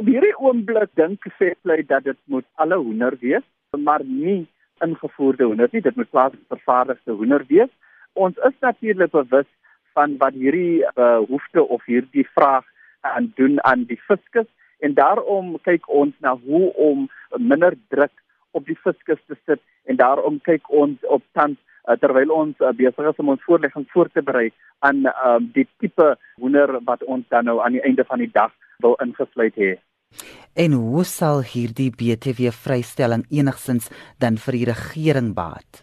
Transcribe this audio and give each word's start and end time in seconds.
Op 0.00 0.06
hierdie 0.08 0.32
oomblik 0.40 0.88
dink 0.96 1.26
Fairplay 1.36 1.82
dat 1.84 2.06
dit 2.08 2.16
moet 2.32 2.46
alle 2.62 2.76
hoender 2.80 3.12
wees, 3.20 3.44
maar 3.76 4.00
nie 4.04 4.46
ingevoerde 4.80 5.44
hoender 5.44 5.68
nie, 5.72 5.82
dit 5.84 5.96
moet 5.96 6.08
plaasvervaardigde 6.10 7.16
hoender 7.18 7.42
wees. 7.50 7.68
Ons 8.16 8.38
is 8.48 8.54
natuurlik 8.64 9.12
bewus 9.12 9.48
van 9.92 10.14
wat 10.22 10.38
hierdie 10.40 10.86
behoefte 10.96 11.64
of 11.76 11.84
hierdie 11.84 12.24
vraag 12.32 12.64
aan 13.10 13.28
doen 13.36 13.60
aan 13.68 13.82
die 13.90 13.98
fiskus 14.06 14.48
en 14.80 14.96
daarom 14.96 15.52
kyk 15.68 15.84
ons 15.92 16.16
na 16.24 16.32
hoe 16.46 16.72
om 16.86 17.04
minder 17.36 17.76
druk 17.92 18.24
op 18.56 18.64
die 18.72 18.78
fiskus 18.80 19.20
te 19.26 19.36
sit 19.44 19.60
en 19.84 20.00
daarom 20.00 20.40
kyk 20.48 20.72
ons 20.72 21.04
op 21.18 21.26
tans 21.36 21.60
uh, 21.60 21.98
terwyl 22.00 22.32
ons 22.38 22.64
uh, 22.64 22.72
besig 22.72 23.12
is 23.12 23.20
om 23.20 23.34
ons 23.36 23.44
voorlegging 23.44 23.84
voor 23.92 24.08
te 24.08 24.24
berei 24.24 24.48
aan 24.80 25.04
um, 25.12 25.52
die 25.52 25.68
tipe 25.76 26.14
hoender 26.40 26.78
wat 26.88 27.04
ons 27.04 27.28
dan 27.28 27.52
nou 27.52 27.60
aan 27.60 27.76
die 27.76 27.84
einde 27.84 28.08
van 28.08 28.24
die 28.24 28.32
dag 28.32 28.56
wil 28.80 28.96
ingesluit 29.04 29.60
hê. 29.60 29.76
En 30.60 30.72
hoe 30.76 31.04
sal 31.08 31.38
hierdie 31.52 31.88
BTW 31.88 32.50
vrystelling 32.52 33.22
enigsins 33.32 33.86
dan 34.20 34.34
vir 34.44 34.56
die 34.58 34.66
regering 34.68 35.30
baat? 35.38 35.80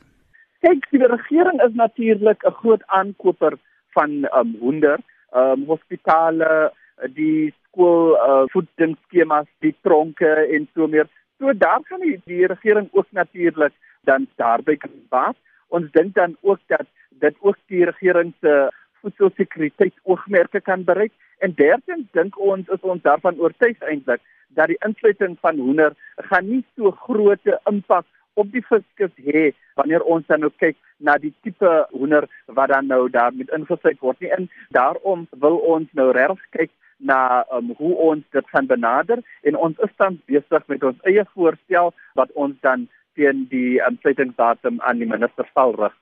Kyk, 0.61 0.85
die 0.91 1.07
regering 1.09 1.57
is 1.65 1.73
natuurlik 1.79 2.45
'n 2.45 2.57
groot 2.59 2.83
aankoper 2.99 3.57
van 3.97 4.11
um, 4.39 4.51
hoender, 4.59 4.99
um, 5.33 5.65
hospitale, 5.65 6.69
die 7.15 7.53
skool 7.63 8.13
uh, 8.17 8.45
voedingsskemas, 8.53 9.49
die 9.65 9.73
tronke 9.81 10.29
en 10.53 10.69
so 10.73 10.87
meer. 10.87 11.09
So 11.39 11.53
daar 11.53 11.81
gaan 11.89 12.05
die, 12.05 12.21
die 12.25 12.45
regering 12.45 12.89
ook 12.91 13.09
natuurlik 13.11 13.73
dan 14.03 14.27
daarby 14.35 14.77
baat. 15.09 15.37
Ons 15.67 15.91
dink 15.91 16.13
dan 16.13 16.37
ook 16.41 16.59
dat 16.67 16.85
dit 17.09 17.35
ook 17.39 17.57
die 17.65 17.85
regering 17.85 18.33
se 18.41 18.69
voedselsekuriteit 19.01 19.93
oogmerke 20.03 20.61
kan 20.61 20.83
bereik 20.83 21.13
en 21.39 21.53
derdens 21.55 22.05
dink 22.11 22.39
ons 22.39 22.67
is 22.67 22.81
ons 22.81 23.01
daarvan 23.01 23.39
oortuig 23.39 23.81
eintlik 23.81 24.21
dat 24.59 24.71
die 24.71 24.79
insluiting 24.87 25.37
van 25.45 25.59
hoender 25.61 25.95
gaan 26.29 26.49
nie 26.49 26.63
so 26.75 26.91
groot 27.05 27.53
impak 27.71 28.05
op 28.41 28.51
die 28.53 28.63
fiskus 28.65 29.13
hê 29.27 29.45
wanneer 29.79 30.05
ons 30.15 30.25
dan 30.31 30.43
nou 30.45 30.51
kyk 30.63 30.77
na 30.97 31.17
die 31.21 31.33
tipe 31.45 31.71
hoender 31.93 32.27
wat 32.59 32.73
dan 32.73 32.89
nou 32.93 33.05
daarmee 33.13 33.49
ingesluit 33.59 34.01
word 34.01 34.19
nie 34.21 34.33
en 34.39 34.49
daarom 34.77 35.25
wil 35.45 35.61
ons 35.75 35.89
nou 36.01 36.09
reg 36.17 36.43
kyk 36.57 36.73
na 36.97 37.45
um, 37.53 37.73
hoe 37.77 37.93
ons 38.09 38.25
dit 38.33 38.53
gaan 38.53 38.69
benader 38.69 39.21
en 39.49 39.57
ons 39.67 39.85
is 39.85 39.97
dan 40.01 40.19
besig 40.29 40.69
met 40.73 40.85
ons 40.91 41.09
eie 41.09 41.25
voorstel 41.33 41.93
wat 42.19 42.33
ons 42.45 42.57
dan 42.65 42.87
teen 43.17 43.45
die 43.53 43.77
insluitingsdatum 43.89 44.81
aan 44.81 45.01
die 45.01 45.09
minister 45.09 45.49
sal 45.53 45.77
rig 45.77 45.97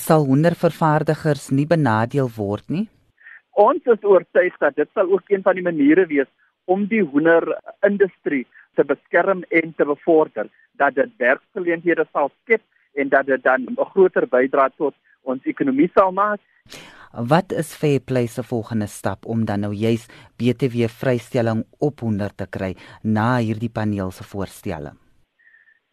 sal 0.00 0.26
hoendervervaardigers 0.28 1.50
nie 1.54 1.66
benadeel 1.66 2.30
word 2.36 2.66
nie? 2.68 2.86
Ons 3.54 3.86
is 3.86 4.02
oortuig 4.02 4.56
dat 4.58 4.74
dit 4.76 4.88
sal 4.94 5.10
ook 5.12 5.30
een 5.30 5.44
van 5.46 5.54
die 5.54 5.62
maniere 5.62 6.06
wees 6.10 6.30
om 6.64 6.86
die 6.86 7.02
hoenderindustrie 7.02 8.46
te 8.74 8.84
beskerm 8.84 9.44
en 9.48 9.74
te 9.76 9.84
bevorder, 9.84 10.48
dat 10.72 10.94
dit 10.94 11.10
werksgeleenthede 11.16 12.06
sal 12.12 12.30
skep 12.42 12.62
en 12.94 13.08
dat 13.08 13.26
dit 13.26 13.42
dan 13.42 13.66
'n 13.68 13.90
groter 13.92 14.26
bydrae 14.26 14.70
tot 14.76 14.94
ons 15.22 15.44
ekonomie 15.44 15.90
sal 15.94 16.12
maak. 16.12 16.40
Wat 17.14 17.52
is 17.52 17.76
Fairplay 17.76 18.26
se 18.26 18.42
volgende 18.42 18.86
stap 18.86 19.26
om 19.26 19.44
dan 19.44 19.60
nou 19.60 19.72
juis 19.72 20.06
BTW 20.36 20.88
vrystelling 20.88 21.64
op 21.78 22.00
hoender 22.00 22.34
te 22.34 22.46
kry 22.50 22.74
na 23.02 23.38
hierdie 23.38 23.70
paneel 23.70 24.10
se 24.10 24.24
voorstelle? 24.24 24.92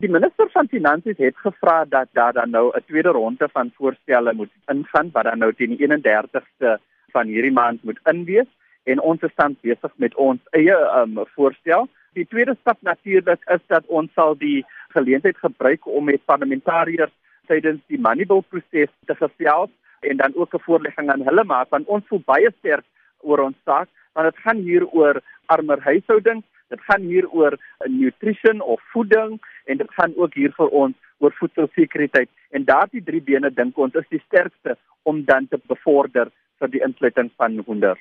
Die 0.01 0.09
minister 0.09 0.49
van 0.49 0.67
Finansies 0.67 1.17
het 1.17 1.37
gevra 1.37 1.85
dat 1.85 2.07
daar 2.11 2.33
dan 2.33 2.49
nou 2.49 2.71
'n 2.73 2.83
tweede 2.87 3.09
ronde 3.09 3.49
van 3.53 3.71
voorstelle 3.75 4.33
moet 4.33 4.49
ingaan 4.67 5.09
wat 5.13 5.23
dan 5.23 5.37
nou 5.37 5.53
teen 5.53 5.69
die 5.69 5.87
31ste 5.87 6.79
van 7.11 7.27
hierdie 7.27 7.51
maand 7.51 7.83
moet 7.83 7.99
inwees 8.03 8.49
en 8.83 8.99
ons 8.99 9.21
is 9.21 9.35
tans 9.35 9.57
besig 9.61 9.91
met 9.95 10.15
ons 10.15 10.39
eie 10.57 10.77
um, 11.01 11.19
voorstel. 11.35 11.87
Die 12.17 12.25
tweede 12.25 12.55
stap 12.59 12.77
natuurlik 12.81 13.43
is 13.55 13.61
dat 13.67 13.85
ons 13.87 14.13
sal 14.13 14.35
die 14.35 14.65
geleentheid 14.95 15.37
gebruik 15.37 15.87
om 15.87 16.09
met 16.09 16.25
parlementariërs 16.25 17.13
tydens 17.47 17.81
die 17.87 17.99
Moneyball 17.99 18.43
proses 18.49 18.91
te 19.05 19.15
gesels 19.15 19.71
en 20.01 20.17
dan 20.17 20.35
ook 20.35 20.55
'n 20.55 20.65
voorlegging 20.65 21.09
aan 21.09 21.27
hulle 21.29 21.43
maak 21.43 21.69
want 21.69 21.87
ons 21.87 22.07
voel 22.07 22.23
baie 22.25 22.51
sterk 22.59 22.85
oor 23.21 23.39
ons 23.39 23.57
saak 23.65 23.89
want 24.13 24.33
dit 24.33 24.43
gaan 24.43 24.57
hier 24.57 24.85
oor 24.87 25.21
armer 25.45 25.79
huishoudings 25.79 26.45
Dit 26.71 26.83
gaan 26.87 27.01
hier 27.01 27.27
oor 27.29 27.57
nutrition 27.85 28.61
of 28.61 28.81
voeding 28.93 29.39
en 29.65 29.77
dit 29.77 29.91
gaan 29.91 30.13
ook 30.15 30.33
hier 30.33 30.53
vir 30.55 30.69
ons 30.83 30.95
oor 31.19 31.33
voedselsekuriteit 31.39 32.29
en 32.55 32.65
daardie 32.65 33.03
drie 33.03 33.21
bene 33.21 33.51
dink 33.51 33.77
ons 33.77 33.97
is 33.99 34.07
die 34.13 34.21
sterkste 34.23 34.77
om 35.03 35.19
dan 35.27 35.49
te 35.51 35.59
bevorder 35.67 36.31
vir 36.63 36.71
die 36.71 36.83
insluiting 36.87 37.31
van 37.35 37.59
hoender. 37.67 37.99